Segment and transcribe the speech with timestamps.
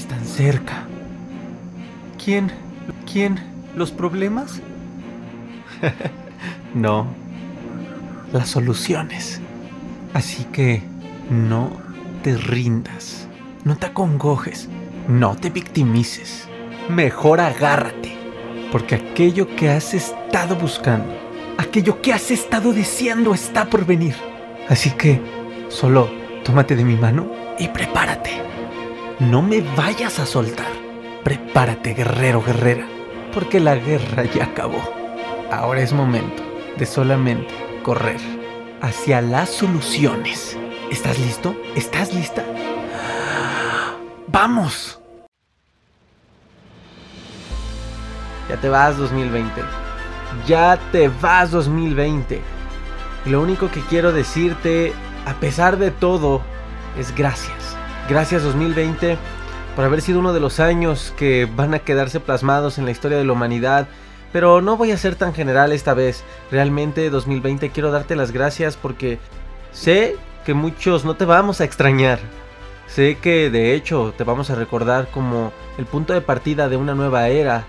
[0.00, 0.84] están cerca.
[2.22, 2.50] ¿Quién?
[3.10, 3.38] ¿Quién?
[3.76, 4.60] ¿Los problemas?
[6.74, 7.06] no.
[8.32, 9.40] Las soluciones.
[10.14, 10.82] Así que
[11.30, 11.70] no
[12.22, 13.28] te rindas.
[13.64, 14.68] No te acongojes.
[15.08, 16.48] No te victimices.
[16.88, 18.16] Mejor agárrate.
[18.72, 21.12] Porque aquello que has estado buscando,
[21.58, 24.14] aquello que has estado deseando está por venir.
[24.68, 25.20] Así que
[25.68, 26.08] solo
[26.44, 28.49] tómate de mi mano y prepárate.
[29.20, 30.72] No me vayas a soltar.
[31.22, 32.86] Prepárate, guerrero, guerrera,
[33.34, 34.80] porque la guerra ya acabó.
[35.52, 36.42] Ahora es momento
[36.78, 38.18] de solamente correr
[38.80, 40.56] hacia las soluciones.
[40.90, 41.54] ¿Estás listo?
[41.76, 42.42] ¿Estás lista?
[44.28, 44.98] ¡Vamos!
[48.48, 49.60] Ya te vas 2020.
[50.46, 52.40] Ya te vas 2020.
[53.26, 54.94] Y lo único que quiero decirte,
[55.26, 56.40] a pesar de todo,
[56.98, 57.69] es gracias.
[58.10, 59.16] Gracias 2020
[59.76, 63.16] por haber sido uno de los años que van a quedarse plasmados en la historia
[63.16, 63.86] de la humanidad.
[64.32, 66.24] Pero no voy a ser tan general esta vez.
[66.50, 69.20] Realmente 2020 quiero darte las gracias porque
[69.70, 72.18] sé que muchos no te vamos a extrañar.
[72.88, 76.96] Sé que de hecho te vamos a recordar como el punto de partida de una
[76.96, 77.64] nueva era.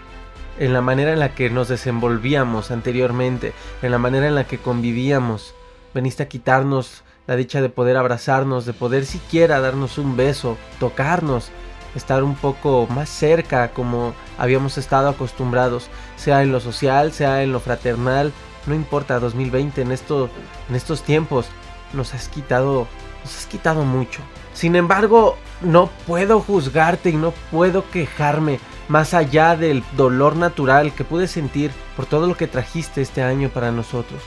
[0.57, 3.53] En la manera en la que nos desenvolvíamos anteriormente.
[3.83, 5.53] En la manera en la que convivíamos.
[5.93, 11.49] Veniste a quitarnos la dicha de poder abrazarnos, de poder siquiera darnos un beso, tocarnos,
[11.95, 15.87] estar un poco más cerca como habíamos estado acostumbrados,
[16.17, 18.33] sea en lo social, sea en lo fraternal,
[18.65, 20.29] no importa 2020 en esto
[20.67, 21.45] en estos tiempos
[21.93, 22.85] nos has quitado
[23.23, 24.19] nos has quitado mucho.
[24.53, 28.59] Sin embargo, no puedo juzgarte y no puedo quejarme
[28.89, 33.47] más allá del dolor natural que pude sentir por todo lo que trajiste este año
[33.47, 34.21] para nosotros.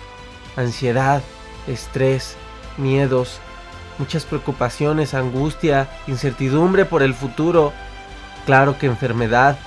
[0.56, 1.22] Ansiedad,
[1.66, 2.38] estrés,
[2.77, 3.41] miedos,
[3.98, 7.72] muchas preocupaciones, angustia, incertidumbre por el futuro,
[8.47, 9.58] claro que enfermedad,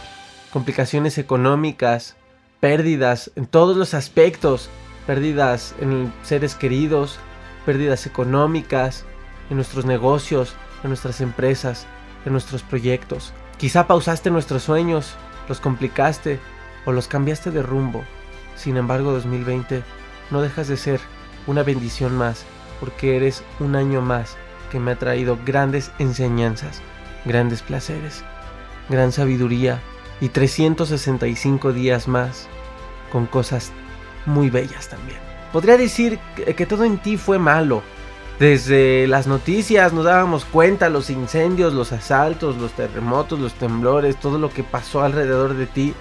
[0.51, 2.15] complicaciones económicas,
[2.59, 4.69] pérdidas en todos los aspectos,
[5.05, 7.19] pérdidas en seres queridos,
[7.65, 9.05] pérdidas económicas,
[9.49, 11.85] en nuestros negocios, en nuestras empresas,
[12.25, 13.33] en nuestros proyectos.
[13.57, 15.15] Quizá pausaste nuestros sueños,
[15.47, 16.39] los complicaste
[16.85, 18.03] o los cambiaste de rumbo.
[18.55, 19.83] Sin embargo, 2020
[20.31, 20.99] no dejas de ser
[21.45, 22.45] una bendición más
[22.79, 24.37] porque eres un año más
[24.71, 26.81] que me ha traído grandes enseñanzas,
[27.25, 28.23] grandes placeres,
[28.89, 29.81] gran sabiduría
[30.21, 32.47] y 365 días más
[33.11, 33.71] con cosas
[34.25, 35.19] muy bellas también.
[35.51, 37.81] Podría decir que, todo en ti fue malo.
[38.39, 44.37] Desde las noticias nos dábamos cuenta los incendios, los asaltos, los terremotos, los temblores, todo
[44.37, 45.93] lo que pasó alrededor de ti,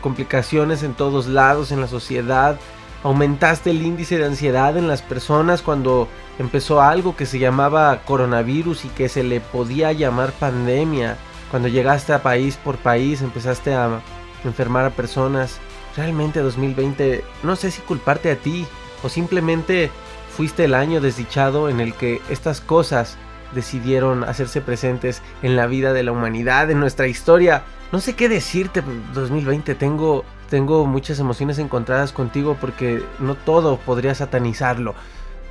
[0.00, 2.58] complicaciones en todos lados en la sociedad,
[3.04, 8.86] aumentaste el índice de ansiedad en las personas cuando empezó algo que se llamaba coronavirus
[8.86, 11.16] y que se le podía llamar pandemia.
[11.50, 14.00] Cuando llegaste a país por país empezaste a
[14.42, 15.60] enfermar a personas.
[15.96, 18.66] Realmente 2020 no sé si culparte a ti
[19.02, 19.90] o simplemente
[20.34, 23.18] fuiste el año desdichado en el que estas cosas
[23.54, 27.64] decidieron hacerse presentes en la vida de la humanidad, en nuestra historia.
[27.92, 28.82] No sé qué decirte,
[29.12, 34.94] 2020 tengo tengo muchas emociones encontradas contigo porque no todo podría satanizarlo.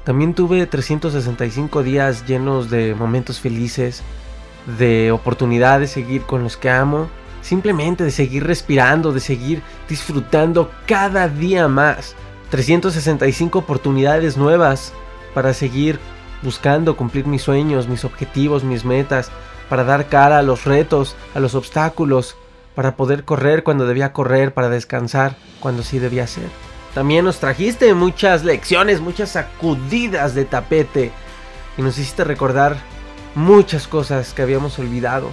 [0.06, 4.02] También tuve 365 días llenos de momentos felices,
[4.78, 7.10] de oportunidad de seguir con los que amo,
[7.42, 12.16] simplemente de seguir respirando, de seguir disfrutando cada día más.
[12.50, 14.94] 365 oportunidades nuevas
[15.34, 16.00] para seguir
[16.44, 19.32] buscando cumplir mis sueños, mis objetivos, mis metas,
[19.68, 22.38] para dar cara a los retos, a los obstáculos,
[22.76, 26.50] para poder correr cuando debía correr, para descansar cuando sí debía ser.
[26.94, 31.12] También nos trajiste muchas lecciones, muchas sacudidas de tapete
[31.78, 32.78] y nos hiciste recordar
[33.36, 35.30] muchas cosas que habíamos olvidado.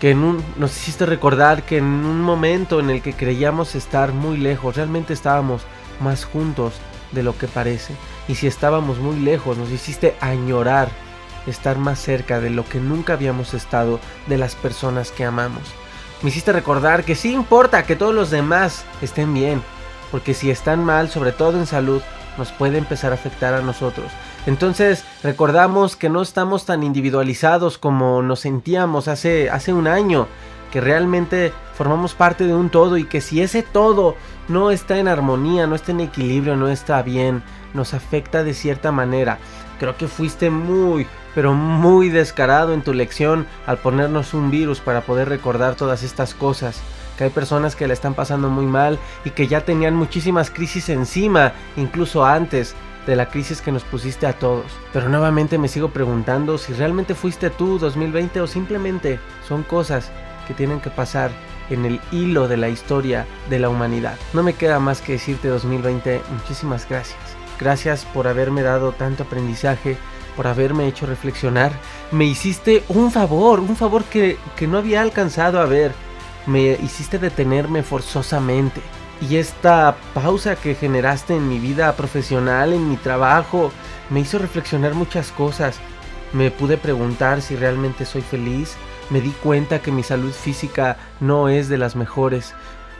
[0.00, 4.12] Que en un, nos hiciste recordar que en un momento en el que creíamos estar
[4.12, 5.62] muy lejos, realmente estábamos
[6.00, 6.74] más juntos
[7.12, 7.94] de lo que parece.
[8.26, 10.88] Y si estábamos muy lejos, nos hiciste añorar
[11.46, 15.62] estar más cerca de lo que nunca habíamos estado de las personas que amamos
[16.22, 19.62] me hiciste recordar que sí importa que todos los demás estén bien,
[20.10, 22.02] porque si están mal, sobre todo en salud,
[22.38, 24.10] nos puede empezar a afectar a nosotros.
[24.46, 30.26] Entonces recordamos que no estamos tan individualizados como nos sentíamos hace, hace un año,
[30.70, 34.16] que realmente formamos parte de un todo y que si ese todo
[34.48, 37.42] no está en armonía, no está en equilibrio, no está bien,
[37.74, 39.38] nos afecta de cierta manera.
[39.78, 45.02] Creo que fuiste muy, pero muy descarado en tu lección al ponernos un virus para
[45.02, 46.80] poder recordar todas estas cosas.
[47.18, 50.88] Que hay personas que le están pasando muy mal y que ya tenían muchísimas crisis
[50.88, 52.74] encima, incluso antes
[53.06, 54.66] de la crisis que nos pusiste a todos.
[54.92, 60.10] Pero nuevamente me sigo preguntando si realmente fuiste tú 2020 o simplemente son cosas
[60.48, 61.30] que tienen que pasar
[61.70, 64.16] en el hilo de la historia de la humanidad.
[64.32, 67.18] No me queda más que decirte 2020 muchísimas gracias.
[67.58, 69.96] Gracias por haberme dado tanto aprendizaje,
[70.36, 71.72] por haberme hecho reflexionar.
[72.10, 75.92] Me hiciste un favor, un favor que, que no había alcanzado a ver.
[76.46, 78.80] Me hiciste detenerme forzosamente.
[79.20, 83.70] Y esta pausa que generaste en mi vida profesional, en mi trabajo,
[84.10, 85.78] me hizo reflexionar muchas cosas.
[86.32, 88.76] Me pude preguntar si realmente soy feliz.
[89.10, 92.54] Me di cuenta que mi salud física no es de las mejores.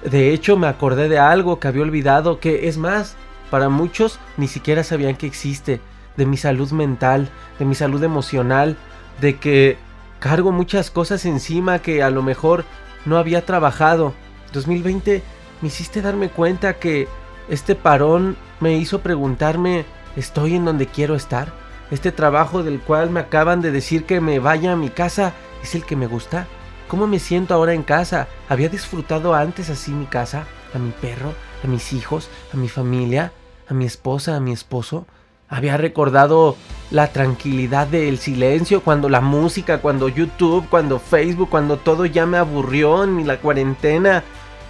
[0.04, 3.16] De hecho, me acordé de algo que había olvidado, que es más,
[3.50, 5.80] para muchos ni siquiera sabían que existe.
[6.16, 7.28] De mi salud mental,
[7.58, 8.76] de mi salud emocional,
[9.20, 9.76] de que
[10.20, 12.64] cargo muchas cosas encima que a lo mejor
[13.04, 14.14] no había trabajado.
[14.52, 15.22] 2020
[15.60, 17.08] me hiciste darme cuenta que
[17.48, 19.84] este parón me hizo preguntarme,
[20.16, 21.52] ¿estoy en donde quiero estar?
[21.90, 25.32] Este trabajo del cual me acaban de decir que me vaya a mi casa
[25.62, 26.46] es el que me gusta.
[26.88, 28.28] ¿Cómo me siento ahora en casa?
[28.48, 30.44] ¿Había disfrutado antes así mi casa?
[30.74, 31.34] ¿A mi perro?
[31.62, 32.28] ¿A mis hijos?
[32.52, 33.32] ¿A mi familia?
[33.68, 34.36] ¿A mi esposa?
[34.36, 35.06] ¿A mi esposo?
[35.54, 36.56] Había recordado
[36.90, 42.38] la tranquilidad del silencio cuando la música, cuando YouTube, cuando Facebook, cuando todo ya me
[42.38, 44.24] aburrió en la cuarentena.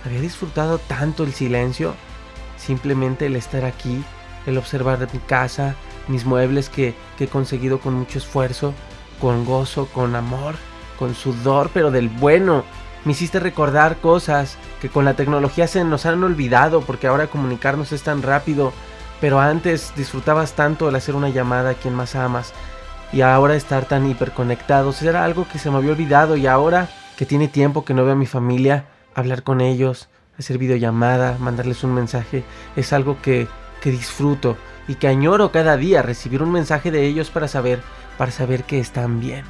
[0.05, 1.95] Había disfrutado tanto el silencio,
[2.59, 4.05] simplemente el estar aquí,
[4.45, 5.75] el observar mi casa,
[6.07, 8.75] mis muebles que, he conseguido con mucho esfuerzo,
[9.23, 10.55] con gozo, con amor,
[10.99, 12.63] con sudor, pero del bueno.
[13.07, 17.91] Me hiciste recordar cosas que con la tecnología se nos han olvidado porque ahora comunicarnos
[17.93, 18.75] es tan rápido,
[19.25, 22.53] pero antes disfrutabas tanto el hacer una llamada a quien más amas
[23.11, 27.25] y ahora estar tan hiperconectados era algo que se me había olvidado y ahora que
[27.25, 28.85] tiene tiempo que no veo a mi familia,
[29.15, 32.45] hablar con ellos, hacer videollamada, mandarles un mensaje,
[32.77, 33.49] es algo que,
[33.81, 37.81] que disfruto y que añoro cada día recibir un mensaje de ellos para saber,
[38.19, 39.47] para saber que están bien.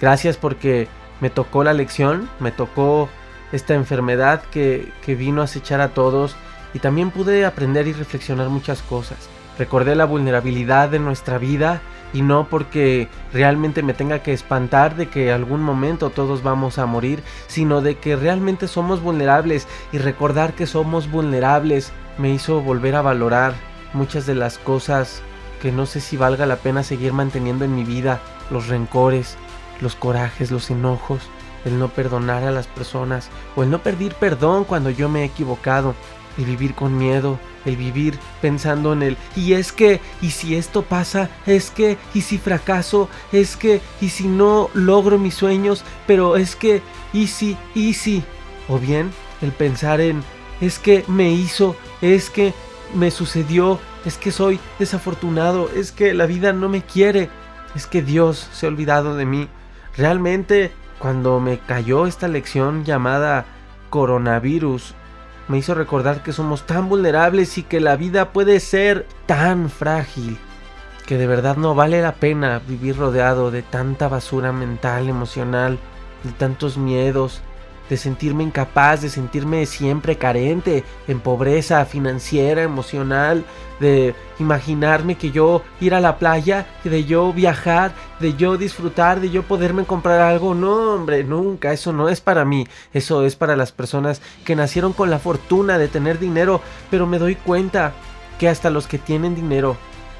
[0.00, 0.88] Gracias porque
[1.20, 3.10] me tocó la lección, me tocó
[3.52, 6.34] esta enfermedad que, que vino a acechar a todos
[6.74, 9.28] y también pude aprender y reflexionar muchas cosas.
[9.58, 11.80] Recordé la vulnerabilidad de nuestra vida
[12.12, 16.86] y no porque realmente me tenga que espantar de que algún momento todos vamos a
[16.86, 19.66] morir, sino de que realmente somos vulnerables.
[19.92, 23.54] Y recordar que somos vulnerables me hizo volver a valorar
[23.92, 25.22] muchas de las cosas
[25.60, 29.36] que no sé si valga la pena seguir manteniendo en mi vida, los rencores,
[29.80, 31.22] los corajes, los enojos,
[31.64, 35.24] el no perdonar a las personas o el no pedir perdón cuando yo me he
[35.24, 35.94] equivocado,
[36.38, 40.82] el vivir con miedo, el vivir pensando en el y es que, y si esto
[40.82, 46.36] pasa, es que, y si fracaso, es que, y si no logro mis sueños, pero
[46.36, 46.80] es que,
[47.12, 48.22] y si, y si,
[48.68, 49.10] o bien
[49.42, 50.22] el pensar en
[50.60, 52.54] es que me hizo, es que
[52.94, 57.28] me sucedió, es que soy desafortunado, es que la vida no me quiere,
[57.74, 59.48] es que Dios se ha olvidado de mí.
[59.96, 63.46] Realmente, cuando me cayó esta lección llamada
[63.90, 64.94] coronavirus,
[65.48, 70.38] me hizo recordar que somos tan vulnerables y que la vida puede ser tan frágil,
[71.06, 75.78] que de verdad no vale la pena vivir rodeado de tanta basura mental, emocional,
[76.22, 77.42] de tantos miedos,
[77.88, 83.44] de sentirme incapaz, de sentirme siempre carente, en pobreza financiera, emocional,
[83.80, 89.30] de imaginarme que yo ir a la playa, de yo viajar, de yo disfrutar, de
[89.30, 90.54] yo poderme comprar algo.
[90.54, 94.92] No, hombre, nunca, eso no es para mí, eso es para las personas que nacieron
[94.92, 97.92] con la fortuna de tener dinero, pero me doy cuenta
[98.38, 99.76] que hasta los que tienen dinero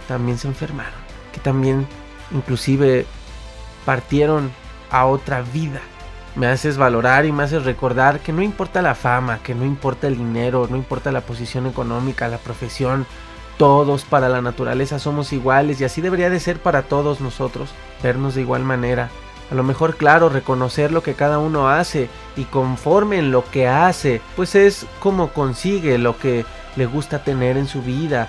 [0.06, 1.00] también se enfermaron,
[1.32, 1.86] que también
[2.32, 3.06] inclusive
[3.84, 4.50] partieron
[4.90, 5.80] a otra vida
[6.36, 10.06] me haces valorar y me haces recordar que no importa la fama, que no importa
[10.06, 13.06] el dinero, no importa la posición económica, la profesión,
[13.58, 17.70] todos para la naturaleza somos iguales y así debería de ser para todos nosotros,
[18.02, 19.10] vernos de igual manera.
[19.50, 23.66] A lo mejor, claro, reconocer lo que cada uno hace y conforme en lo que
[23.66, 26.44] hace, pues es como consigue lo que
[26.76, 28.28] le gusta tener en su vida.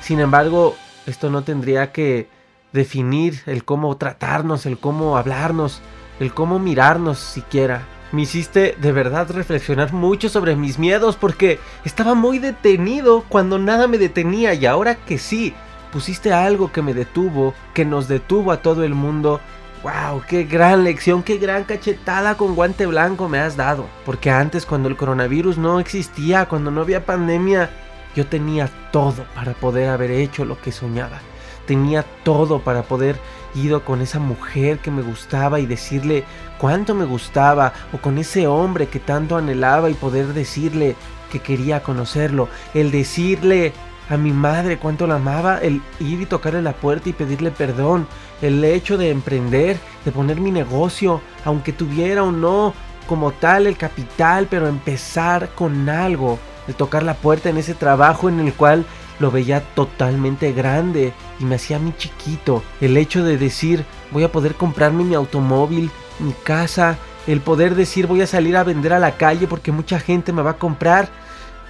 [0.00, 0.76] Sin embargo,
[1.06, 2.28] esto no tendría que
[2.72, 5.80] definir el cómo tratarnos, el cómo hablarnos,
[6.20, 7.82] el cómo mirarnos siquiera.
[8.10, 13.86] Me hiciste de verdad reflexionar mucho sobre mis miedos porque estaba muy detenido cuando nada
[13.86, 15.54] me detenía y ahora que sí,
[15.92, 19.40] pusiste algo que me detuvo, que nos detuvo a todo el mundo.
[19.82, 20.22] ¡Wow!
[20.26, 21.22] ¡Qué gran lección!
[21.22, 23.86] ¡Qué gran cachetada con guante blanco me has dado!
[24.04, 27.70] Porque antes cuando el coronavirus no existía, cuando no había pandemia,
[28.16, 31.20] yo tenía todo para poder haber hecho lo que soñaba.
[31.66, 33.16] Tenía todo para poder
[33.54, 36.24] ido con esa mujer que me gustaba y decirle
[36.58, 40.96] cuánto me gustaba, o con ese hombre que tanto anhelaba y poder decirle
[41.30, 43.72] que quería conocerlo, el decirle
[44.08, 48.06] a mi madre cuánto la amaba, el ir y tocarle la puerta y pedirle perdón,
[48.40, 52.72] el hecho de emprender, de poner mi negocio, aunque tuviera o no
[53.06, 58.28] como tal el capital, pero empezar con algo, de tocar la puerta en ese trabajo
[58.28, 58.84] en el cual
[59.18, 62.62] lo veía totalmente grande y me hacía mi chiquito.
[62.80, 68.06] El hecho de decir voy a poder comprarme mi automóvil, mi casa, el poder decir
[68.06, 71.08] voy a salir a vender a la calle porque mucha gente me va a comprar.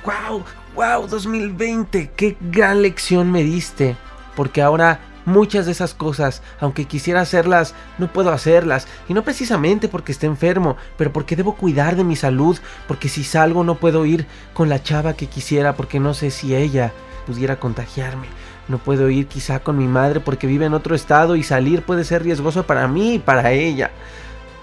[0.04, 0.44] ¡Wow!
[0.74, 1.08] ¡Wow!
[1.08, 3.96] 2020, qué gran lección me diste.
[4.36, 8.86] Porque ahora muchas de esas cosas, aunque quisiera hacerlas, no puedo hacerlas.
[9.08, 12.58] Y no precisamente porque esté enfermo, pero porque debo cuidar de mi salud.
[12.86, 16.54] Porque si salgo no puedo ir con la chava que quisiera porque no sé si
[16.54, 16.92] ella
[17.28, 18.26] pudiera contagiarme.
[18.68, 22.04] No puedo ir quizá con mi madre porque vive en otro estado y salir puede
[22.04, 23.90] ser riesgoso para mí y para ella.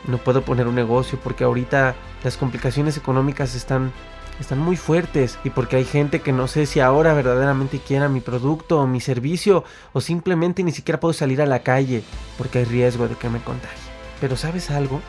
[0.07, 1.93] No puedo poner un negocio porque ahorita
[2.24, 3.91] las complicaciones económicas están
[4.39, 8.19] están muy fuertes y porque hay gente que no sé si ahora verdaderamente quiera mi
[8.19, 12.03] producto o mi servicio o simplemente ni siquiera puedo salir a la calle
[12.38, 13.77] porque hay riesgo de que me contagie.
[14.19, 15.01] Pero ¿sabes algo?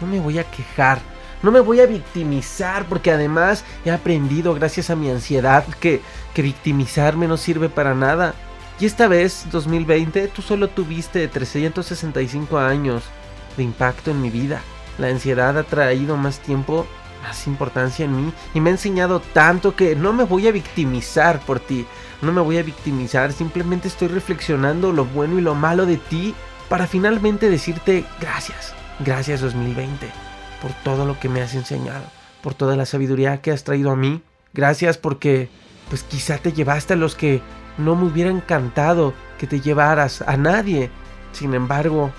[0.00, 0.98] No me voy a quejar
[1.42, 6.00] no me voy a victimizar porque además he aprendido gracias a mi ansiedad que,
[6.34, 8.34] que victimizarme no sirve para nada.
[8.78, 13.04] Y esta vez, 2020, tú solo tuviste 365 años
[13.56, 14.60] de impacto en mi vida.
[14.98, 16.86] La ansiedad ha traído más tiempo,
[17.22, 21.40] más importancia en mí y me ha enseñado tanto que no me voy a victimizar
[21.40, 21.86] por ti.
[22.22, 26.34] No me voy a victimizar, simplemente estoy reflexionando lo bueno y lo malo de ti
[26.68, 28.74] para finalmente decirte gracias.
[29.00, 30.31] Gracias 2020
[30.62, 32.04] por todo lo que me has enseñado,
[32.40, 34.22] por toda la sabiduría que has traído a mí.
[34.54, 35.50] Gracias porque,
[35.90, 37.42] pues quizá te llevaste a los que
[37.76, 40.90] no me hubiera encantado que te llevaras, a nadie.
[41.32, 42.12] Sin embargo,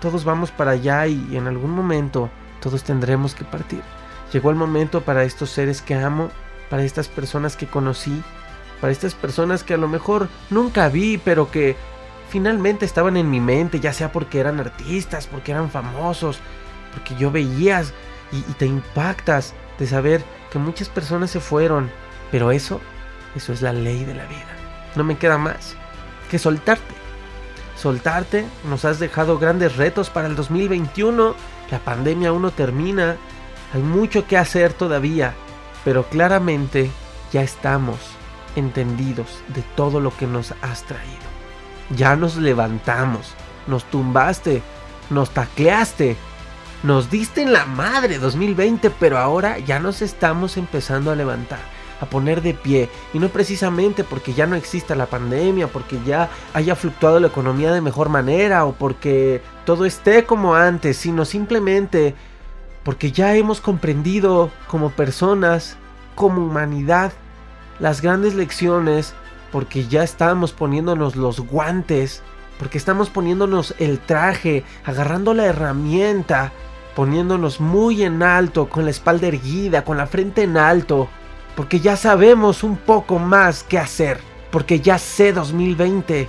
[0.00, 2.28] todos vamos para allá y en algún momento
[2.60, 3.80] todos tendremos que partir.
[4.32, 6.28] Llegó el momento para estos seres que amo,
[6.68, 8.22] para estas personas que conocí,
[8.80, 11.76] para estas personas que a lo mejor nunca vi, pero que
[12.28, 16.40] finalmente estaban en mi mente, ya sea porque eran artistas, porque eran famosos,
[16.96, 17.92] porque yo veías
[18.32, 21.90] y, te impactas de saber que muchas personas se fueron,
[22.30, 22.80] pero eso,
[23.34, 24.46] eso es la ley de la vida.
[24.94, 25.76] No me queda más
[26.30, 26.94] que soltarte.
[27.76, 31.34] Soltarte, nos has dejado grandes retos para el 2021,
[31.70, 33.16] la pandemia aún no termina,
[33.74, 35.34] hay mucho que hacer todavía,
[35.84, 36.90] pero claramente
[37.30, 37.98] ya estamos
[38.56, 41.26] entendidos de todo lo que nos has traído.
[41.94, 43.34] Ya nos levantamos,
[43.66, 44.62] nos tumbaste,
[45.10, 46.16] nos tacleaste,
[46.86, 51.58] nos diste en la madre 2020, pero ahora ya nos estamos empezando a levantar,
[52.00, 52.88] a poner de pie.
[53.12, 57.72] Y no precisamente porque ya no exista la pandemia, porque ya haya fluctuado la economía
[57.72, 62.14] de mejor manera o porque todo esté como antes, sino simplemente
[62.84, 65.76] porque ya hemos comprendido como personas,
[66.14, 67.12] como humanidad,
[67.80, 69.12] las grandes lecciones,
[69.50, 72.22] porque ya estamos poniéndonos los guantes
[72.58, 76.52] porque estamos poniéndonos el traje, agarrando la herramienta,
[76.96, 81.08] poniéndonos muy en alto, con la espalda erguida, con la frente en alto,
[81.54, 84.18] porque ya sabemos un poco más qué hacer,
[84.50, 86.26] porque ya sé 2020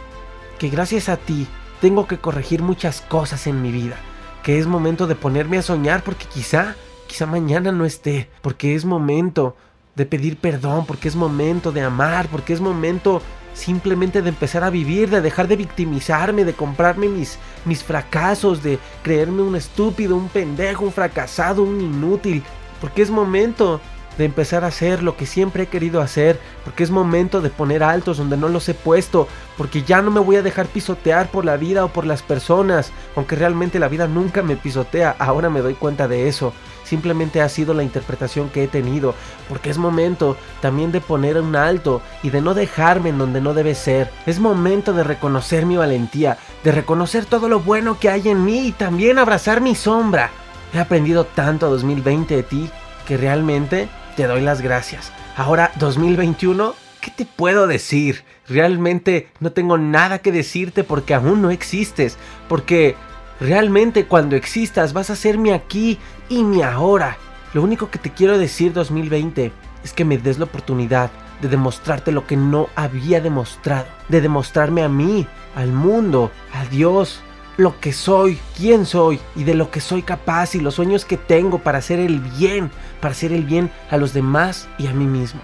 [0.60, 1.48] que gracias a ti
[1.80, 3.96] tengo que corregir muchas cosas en mi vida,
[4.44, 6.76] que es momento de ponerme a soñar porque quizá,
[7.08, 9.56] quizá mañana no esté, porque es momento
[9.96, 13.22] de pedir perdón, porque es momento de amar, porque es momento
[13.58, 18.80] simplemente de empezar a vivir, de dejar de victimizarme, de comprarme mis, mis fracasos, de
[19.04, 22.44] creerme un estúpido, un pendejo, un fracasado, un inútil,
[22.80, 23.82] porque es momento
[24.18, 27.84] de empezar a hacer lo que siempre he querido hacer, porque es momento de poner
[27.84, 31.46] altos donde no los he puesto, porque ya no me voy a dejar pisotear por
[31.46, 35.62] la vida o por las personas, aunque realmente la vida nunca me pisotea, ahora me
[35.62, 36.54] doy cuenta de eso
[36.88, 39.14] simplemente ha sido la interpretación que he tenido,
[39.50, 43.54] porque es momento también de poner un alto y de no dejarme en donde no
[43.54, 44.10] debe ser.
[44.26, 48.68] Es momento de reconocer mi valentía, de reconocer todo lo bueno que hay en mí
[48.68, 50.32] y también abrazar mi sombra.
[50.74, 52.70] He aprendido tanto 2020 de ti
[53.06, 55.12] que realmente te doy las gracias.
[55.36, 58.24] Ahora 2021, ¿qué te puedo decir?
[58.48, 62.18] Realmente no tengo nada que decirte porque aún no existes,
[62.48, 62.96] porque
[63.40, 67.18] Realmente cuando existas vas a ser mi aquí y mi ahora.
[67.54, 69.52] Lo único que te quiero decir 2020
[69.84, 74.82] es que me des la oportunidad de demostrarte lo que no había demostrado, de demostrarme
[74.84, 77.22] a mí, al mundo, a Dios,
[77.58, 81.18] lo que soy, quién soy y de lo que soy capaz y los sueños que
[81.18, 85.06] tengo para hacer el bien, para hacer el bien a los demás y a mí
[85.06, 85.42] mismo,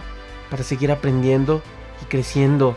[0.50, 1.62] para seguir aprendiendo
[2.02, 2.76] y creciendo,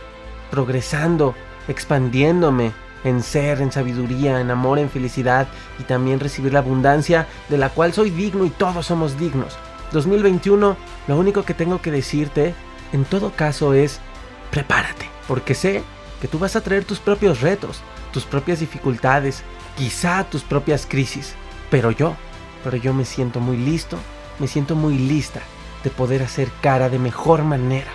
[0.50, 1.34] progresando,
[1.68, 2.72] expandiéndome
[3.06, 5.46] en ser, en sabiduría, en amor, en felicidad
[5.78, 9.56] y también recibir la abundancia de la cual soy digno y todos somos dignos.
[9.92, 12.54] 2021, lo único que tengo que decirte
[12.92, 14.00] en todo caso es
[14.50, 15.82] prepárate, porque sé
[16.20, 17.80] que tú vas a traer tus propios retos,
[18.12, 19.44] tus propias dificultades,
[19.76, 21.34] quizá tus propias crisis,
[21.70, 22.16] pero yo,
[22.64, 23.98] pero yo me siento muy listo,
[24.40, 25.40] me siento muy lista
[25.84, 27.90] de poder hacer cara de mejor manera.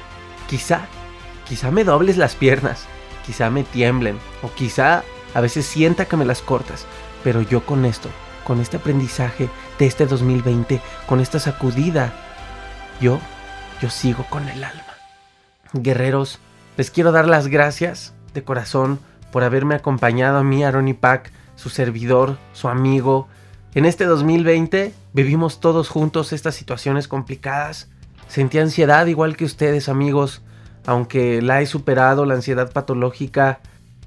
[0.47, 0.85] Quizá,
[1.47, 2.85] quizá me dobles las piernas,
[3.25, 6.85] quizá me tiemblen, o quizá a veces sienta que me las cortas,
[7.23, 8.09] pero yo con esto,
[8.43, 9.49] con este aprendizaje
[9.79, 12.13] de este 2020, con esta sacudida,
[12.99, 13.19] yo,
[13.81, 14.85] yo sigo con el alma.
[15.73, 16.39] Guerreros,
[16.77, 18.99] les quiero dar las gracias de corazón
[19.31, 23.27] por haberme acompañado a mí, Aaron y Pac, su servidor, su amigo.
[23.73, 27.89] En este 2020 vivimos todos juntos estas situaciones complicadas.
[28.27, 30.41] Sentí ansiedad igual que ustedes, amigos,
[30.85, 33.59] aunque la he superado, la ansiedad patológica.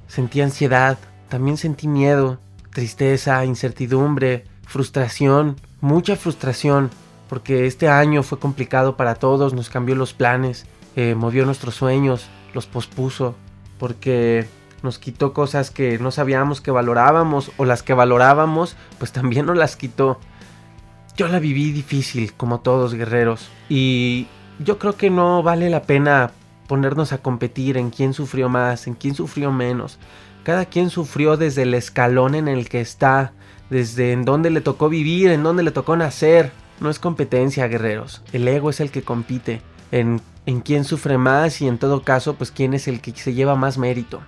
[0.06, 2.38] Sentí ansiedad, también sentí miedo,
[2.70, 6.90] tristeza, incertidumbre, frustración, mucha frustración,
[7.28, 10.66] porque este año fue complicado para todos, nos cambió los planes,
[10.96, 13.34] eh, movió nuestros sueños, los pospuso,
[13.78, 14.46] porque
[14.82, 19.56] nos quitó cosas que no sabíamos que valorábamos o las que valorábamos, pues también nos
[19.56, 20.20] las quitó.
[21.16, 24.26] Yo la viví difícil, como todos guerreros, y
[24.58, 26.32] yo creo que no vale la pena
[26.66, 29.98] ponernos a competir en quién sufrió más, en quién sufrió menos.
[30.42, 33.32] Cada quien sufrió desde el escalón en el que está,
[33.70, 36.52] desde en dónde le tocó vivir, en dónde le tocó nacer.
[36.80, 38.22] No es competencia, guerreros.
[38.32, 42.34] El ego es el que compite en, en quién sufre más y en todo caso,
[42.34, 44.20] pues quién es el que se lleva más mérito.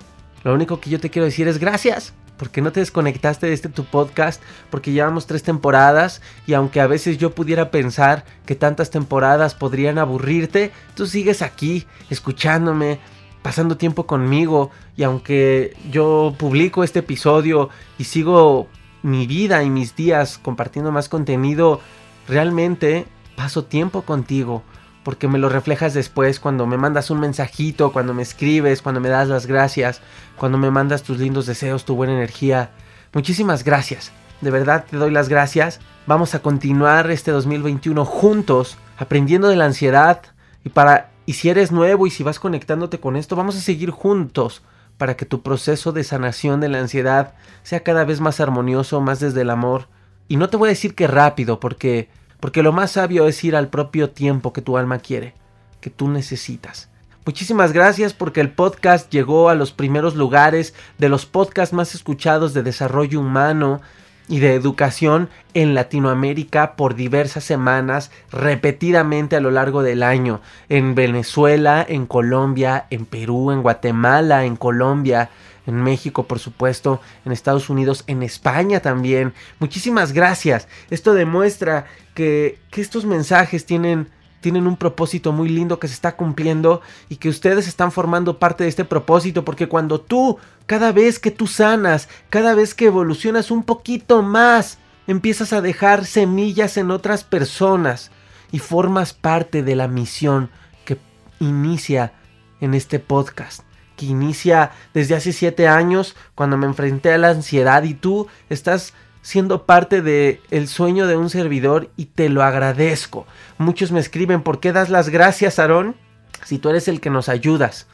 [0.44, 2.14] Lo único que yo te quiero decir es gracias.
[2.36, 6.86] Porque no te desconectaste de este tu podcast, porque llevamos tres temporadas y aunque a
[6.86, 12.98] veces yo pudiera pensar que tantas temporadas podrían aburrirte, tú sigues aquí, escuchándome,
[13.42, 14.70] pasando tiempo conmigo.
[14.96, 18.68] Y aunque yo publico este episodio y sigo
[19.02, 21.80] mi vida y mis días compartiendo más contenido,
[22.28, 24.62] realmente paso tiempo contigo
[25.06, 29.08] porque me lo reflejas después cuando me mandas un mensajito, cuando me escribes, cuando me
[29.08, 30.00] das las gracias,
[30.36, 32.72] cuando me mandas tus lindos deseos, tu buena energía.
[33.12, 34.10] Muchísimas gracias.
[34.40, 35.78] De verdad te doy las gracias.
[36.08, 40.22] Vamos a continuar este 2021 juntos, aprendiendo de la ansiedad
[40.64, 43.92] y para y si eres nuevo y si vas conectándote con esto, vamos a seguir
[43.92, 44.64] juntos
[44.98, 49.20] para que tu proceso de sanación de la ansiedad sea cada vez más armonioso, más
[49.20, 49.86] desde el amor.
[50.26, 52.08] Y no te voy a decir que rápido, porque
[52.46, 55.34] porque lo más sabio es ir al propio tiempo que tu alma quiere,
[55.80, 56.88] que tú necesitas.
[57.24, 62.54] Muchísimas gracias porque el podcast llegó a los primeros lugares de los podcasts más escuchados
[62.54, 63.80] de desarrollo humano
[64.28, 70.40] y de educación en Latinoamérica por diversas semanas repetidamente a lo largo del año.
[70.68, 75.30] En Venezuela, en Colombia, en Perú, en Guatemala, en Colombia,
[75.66, 79.34] en México, por supuesto, en Estados Unidos, en España también.
[79.58, 80.68] Muchísimas gracias.
[80.90, 84.08] Esto demuestra que, que estos mensajes tienen
[84.40, 88.62] tienen un propósito muy lindo que se está cumpliendo y que ustedes están formando parte
[88.62, 93.50] de este propósito porque cuando tú, cada vez que tú sanas, cada vez que evolucionas
[93.50, 98.12] un poquito más, empiezas a dejar semillas en otras personas
[98.52, 100.50] y formas parte de la misión
[100.84, 100.98] que
[101.40, 102.12] inicia
[102.60, 103.65] en este podcast
[103.96, 108.94] que inicia desde hace siete años cuando me enfrenté a la ansiedad y tú estás
[109.22, 113.26] siendo parte de el sueño de un servidor y te lo agradezco.
[113.58, 115.96] Muchos me escriben, ¿por qué das las gracias, Aarón?
[116.44, 117.88] Si tú eres el que nos ayudas.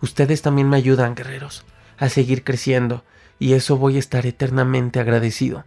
[0.00, 1.64] Ustedes también me ayudan, guerreros,
[1.98, 3.04] a seguir creciendo
[3.40, 5.64] y eso voy a estar eternamente agradecido.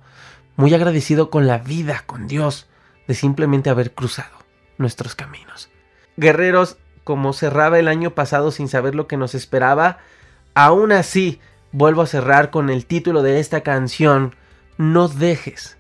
[0.56, 2.68] Muy agradecido con la vida, con Dios,
[3.08, 4.38] de simplemente haber cruzado
[4.78, 5.70] nuestros caminos.
[6.16, 10.00] Guerreros, como cerraba el año pasado sin saber lo que nos esperaba,
[10.54, 11.40] aún así
[11.72, 14.36] vuelvo a cerrar con el título de esta canción,
[14.78, 15.78] No dejes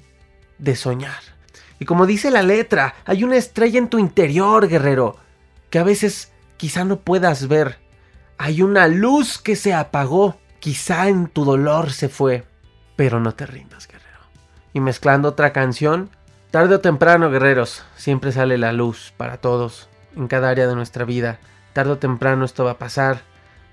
[0.57, 1.21] de soñar.
[1.79, 5.17] Y como dice la letra, hay una estrella en tu interior, guerrero,
[5.69, 7.79] que a veces quizá no puedas ver.
[8.37, 12.45] Hay una luz que se apagó, quizá en tu dolor se fue,
[12.95, 14.19] pero no te rindas, guerrero.
[14.73, 16.09] Y mezclando otra canción,
[16.51, 21.05] tarde o temprano, guerreros, siempre sale la luz para todos en cada área de nuestra
[21.05, 21.39] vida.
[21.73, 23.21] Tarde o temprano esto va a pasar.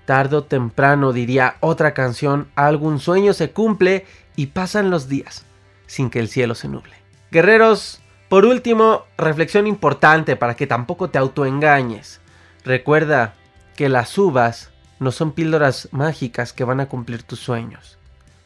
[0.05, 5.45] Tarde o temprano, diría otra canción, algún sueño se cumple y pasan los días
[5.85, 6.93] sin que el cielo se nuble.
[7.31, 12.21] Guerreros, por último, reflexión importante para que tampoco te autoengañes.
[12.63, 13.33] Recuerda
[13.75, 17.97] que las uvas no son píldoras mágicas que van a cumplir tus sueños.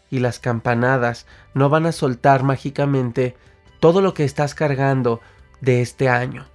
[0.09, 3.35] Y las campanadas no van a soltar mágicamente
[3.79, 5.21] todo lo que estás cargando
[5.61, 6.45] de este año.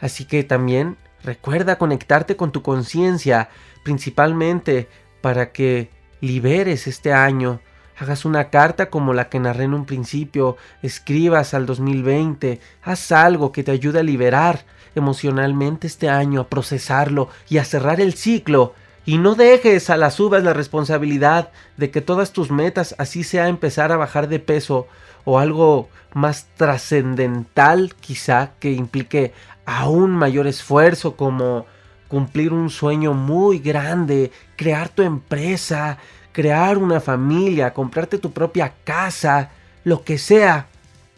[0.00, 3.48] Así que también recuerda conectarte con tu conciencia,
[3.82, 4.88] principalmente
[5.20, 7.60] para que liberes este año.
[7.98, 13.50] Hagas una carta como la que narré en un principio, escribas al 2020, haz algo
[13.50, 18.74] que te ayude a liberar emocionalmente este año, a procesarlo y a cerrar el ciclo
[19.04, 23.48] Y no dejes a las uvas la responsabilidad de que todas tus metas, así sea
[23.48, 24.86] empezar a bajar de peso
[25.24, 29.32] o algo más trascendental quizá que implique
[29.68, 31.66] aún mayor esfuerzo como
[32.08, 35.98] cumplir un sueño muy grande, crear tu empresa,
[36.32, 39.50] crear una familia, comprarte tu propia casa,
[39.84, 40.68] lo que sea.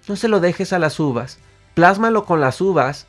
[0.08, 1.38] No se lo dejes a las uvas.
[1.74, 3.06] Plásmalo con las uvas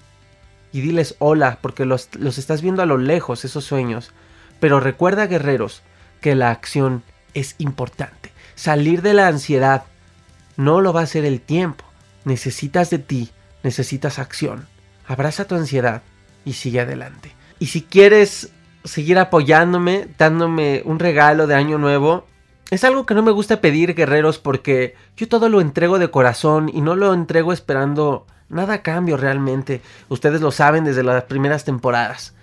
[0.72, 4.12] y diles hola porque los, los estás viendo a lo lejos, esos sueños.
[4.60, 5.82] Pero recuerda, guerreros,
[6.22, 7.02] que la acción
[7.34, 8.32] es importante.
[8.54, 9.86] Salir de la ansiedad
[10.56, 11.84] no lo va a hacer el tiempo.
[12.26, 13.32] Necesitas de ti,
[13.64, 14.68] necesitas acción.
[15.12, 16.04] Abraza tu ansiedad
[16.46, 17.34] y sigue adelante.
[17.60, 18.54] Y si quieres
[18.86, 22.26] seguir apoyándome, dándome un regalo de año nuevo,
[22.70, 26.72] es algo que no me gusta pedir, guerreros, porque yo todo lo entrego de corazón
[26.74, 29.82] y no lo entrego esperando nada a cambio realmente.
[30.08, 32.34] Ustedes lo saben desde las primeras temporadas.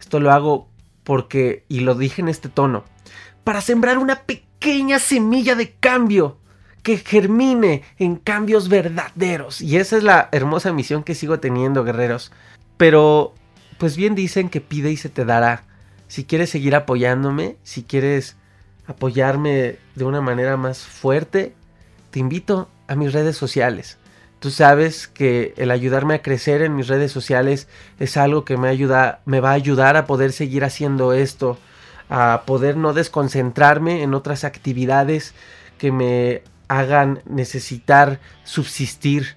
[0.00, 0.68] Esto lo hago
[1.04, 2.82] porque, y lo dije en este tono,
[3.44, 6.38] para sembrar una pequeña semilla de cambio
[6.88, 9.60] que germine en cambios verdaderos.
[9.60, 12.32] Y esa es la hermosa misión que sigo teniendo, guerreros.
[12.78, 13.34] Pero
[13.76, 15.64] pues bien dicen que pide y se te dará.
[16.06, 18.36] Si quieres seguir apoyándome, si quieres
[18.86, 21.52] apoyarme de una manera más fuerte,
[22.10, 23.98] te invito a mis redes sociales.
[24.40, 28.68] Tú sabes que el ayudarme a crecer en mis redes sociales es algo que me
[28.68, 31.58] ayuda, me va a ayudar a poder seguir haciendo esto,
[32.08, 35.34] a poder no desconcentrarme en otras actividades
[35.76, 39.36] que me hagan necesitar subsistir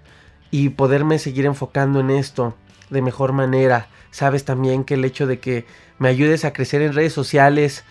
[0.52, 2.56] y poderme seguir enfocando en esto
[2.89, 3.88] de mejor manera.
[4.12, 5.65] Sabes también que el hecho de que
[5.98, 7.86] me ayudes a crecer en redes sociales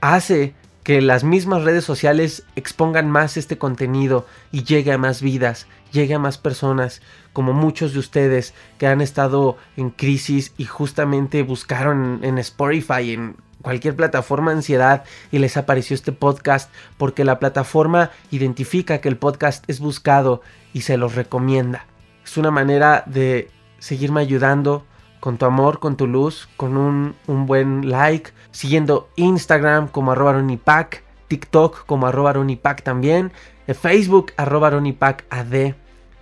[0.00, 0.54] hace
[0.86, 6.14] que las mismas redes sociales expongan más este contenido y llegue a más vidas, llegue
[6.14, 12.20] a más personas, como muchos de ustedes que han estado en crisis y justamente buscaron
[12.22, 13.34] en, Spotify, en
[13.66, 15.02] cualquier plataforma ansiedad
[15.32, 20.40] y les apareció este podcast porque la plataforma identifica que el podcast es buscado
[20.72, 21.84] y se los recomienda.
[22.24, 23.50] Es una manera de
[23.80, 24.84] seguirme ayudando,
[25.18, 30.40] con tu amor, con tu luz, con un, buen like, siguiendo Instagram como arroba
[31.26, 32.34] TikTok como arroba
[32.84, 33.32] también,
[33.66, 35.54] eh, Facebook arroba ad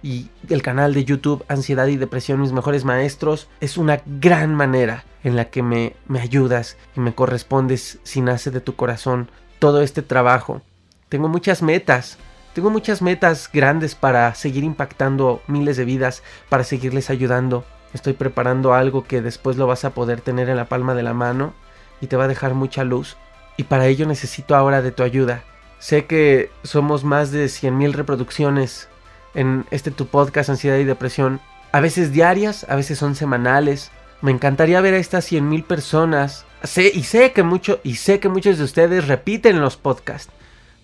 [0.05, 5.05] y el canal de YouTube Ansiedad y Depresión Mis Mejores Maestros es una gran manera
[5.25, 9.83] en la que me, me ayudas y me correspondes si nace de tu corazón todo
[9.83, 10.63] este trabajo.
[11.09, 12.19] Tengo muchas metas,
[12.53, 17.65] tengo muchas metas grandes para seguir impactando miles de vidas, para seguirles ayudando
[17.95, 21.15] estoy preparando algo que después lo vas a poder tener en la palma de la
[21.15, 21.55] mano
[22.01, 23.17] y te va a dejar mucha luz.
[23.57, 25.45] Y para ello necesito ahora de tu ayuda.
[25.79, 28.89] Sé que somos más de 100.000 reproducciones
[29.35, 31.41] en este tu podcast Ansiedad y Depresión.
[31.73, 33.91] A veces diarias, a veces son semanales.
[34.21, 36.47] Me encantaría ver a estas 100.000 personas.
[36.63, 40.33] Sé, y sé que mucho, y sé que muchos de ustedes repiten los podcasts.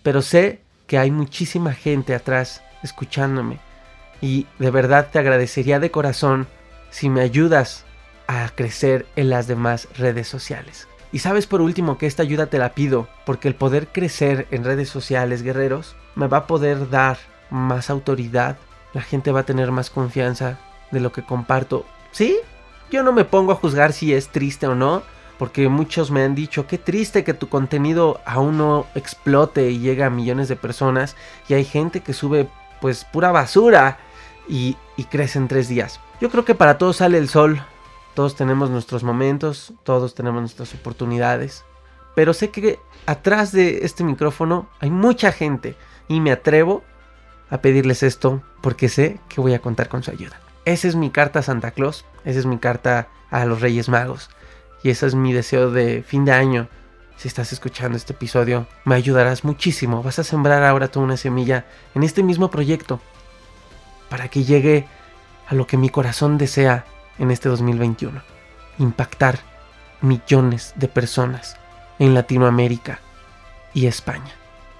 [0.02, 3.58] Pero sé que hay muchísima gente atrás escuchándome.
[4.20, 6.46] Y de verdad te agradecería de corazón
[6.90, 7.84] si me ayudas
[8.26, 10.88] a crecer en las demás redes sociales.
[11.12, 14.64] Y sabes por último que esta ayuda te la pido porque el poder crecer en
[14.64, 17.18] redes sociales, guerreros, me va a poder dar
[17.50, 18.58] más autoridad.
[18.92, 20.58] La gente va a tener más confianza
[20.90, 21.84] de lo que comparto.
[22.12, 22.38] ¿Sí?
[22.90, 25.02] Yo no me pongo a juzgar si es triste o no,
[25.38, 30.04] porque muchos me han dicho, qué triste que tu contenido aún no explote y llegue
[30.04, 31.16] a millones de personas
[31.48, 32.48] y hay gente que sube
[32.80, 33.98] pues pura basura
[34.48, 36.00] y, y crece en tres días.
[36.20, 37.62] Yo creo que para todos sale el sol,
[38.14, 41.64] todos tenemos nuestros momentos, todos tenemos nuestras oportunidades,
[42.14, 45.76] pero sé que atrás de este micrófono hay mucha gente
[46.08, 46.82] y me atrevo
[47.50, 50.40] a pedirles esto porque sé que voy a contar con su ayuda.
[50.64, 54.30] Esa es mi carta a Santa Claus, esa es mi carta a los Reyes Magos
[54.82, 56.68] y ese es mi deseo de fin de año.
[57.16, 60.02] Si estás escuchando este episodio, me ayudarás muchísimo.
[60.02, 63.00] Vas a sembrar ahora toda una semilla en este mismo proyecto
[64.08, 64.86] para que llegue
[65.48, 66.84] a lo que mi corazón desea
[67.18, 68.22] en este 2021.
[68.78, 69.40] Impactar
[70.00, 71.56] millones de personas
[71.98, 73.00] en Latinoamérica
[73.74, 74.32] y España.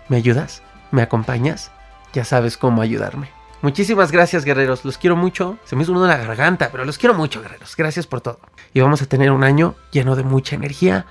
[0.08, 0.62] ¿Me ayudas?
[0.90, 1.70] ¿Me acompañas?
[2.12, 3.30] Ya sabes cómo ayudarme.
[3.62, 5.58] Muchísimas gracias guerreros, los quiero mucho.
[5.64, 7.76] Se me hizo uno en la garganta, pero los quiero mucho guerreros.
[7.76, 8.40] Gracias por todo.
[8.72, 11.06] Y vamos a tener un año lleno de mucha energía,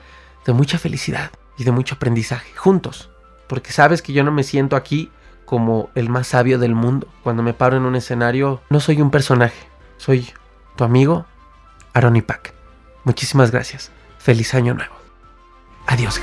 [0.45, 3.09] de mucha felicidad y de mucho aprendizaje, juntos.
[3.47, 5.11] Porque sabes que yo no me siento aquí
[5.45, 7.07] como el más sabio del mundo.
[7.23, 10.31] Cuando me paro en un escenario, no soy un personaje, soy
[10.75, 11.25] tu amigo
[11.93, 12.23] Aaron
[13.03, 13.91] Muchísimas gracias.
[14.17, 14.95] Feliz año nuevo.
[15.87, 16.19] Adiós,